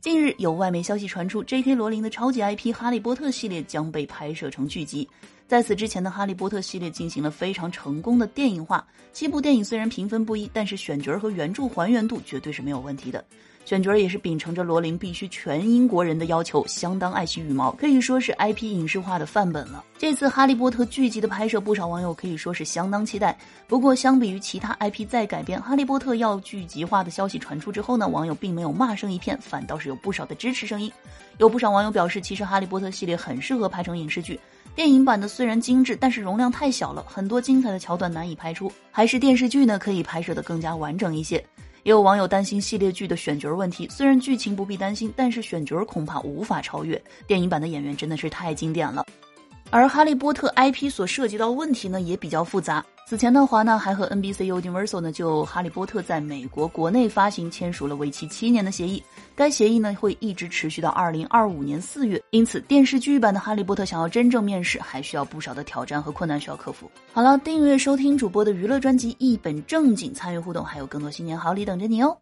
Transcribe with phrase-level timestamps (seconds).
[0.00, 1.74] 近日有外媒消息传出，J.K.
[1.74, 5.06] 罗琳的超级 IP《哈利波特》系列将被拍摄成剧集。
[5.46, 8.82] 在此之前的《哈利波特》系列进行了非常成功的电影化，
[9.12, 13.22] 七部电影虽然评分不一，但是选角和原著还原度绝对是没有问题的。
[13.70, 19.84] 选角也是秉承着罗琳必须全英国人的要求，相当爱惜羽毛，可以说是 IP 影视化的范本了。
[19.96, 23.38] 这次《哈利波特》剧集的拍摄，不少网友可以说是相当期待。
[23.68, 30.90] 不过，相比于其他 IP 再改编，《哈利波特》要剧集化的消息传出之后呢，网友并没有骂声一片，反倒是有不少的支持声音。
[31.38, 34.40] 有不少网友表示，其实《哈利波特》系列很适合拍成影视剧。
[34.74, 41.40] 电影版的虽然精致，但是容量太小了，很多精彩的桥段难以拍出，还是电视剧呢可以拍摄的更加完整一些。
[41.82, 49.06] 也有网友担心系列剧的选角问题，虽然剧情不必担心，但是选角恐怕无法超越电影版的演员，真的是太经典了。
[49.72, 52.84] 而《哈利波特》IP 所涉及到问题呢，也比较复杂。
[53.06, 59.00] 此前呢，华纳还和 NBC Universal 呢就《哈利波特》在美国国内发行签署了为期七年的协议，
[59.36, 62.20] 该协议呢会一直持续到二零二五年四月。
[62.30, 66.90] 因此，电视剧版的《哈利波特》想要真正面世，还需要不少的挑战和困难需要克服。
[67.12, 72.16] 好了，订阅收听主播的娱乐专辑，一本正经参与互动，还有更多新年好礼等着你哦。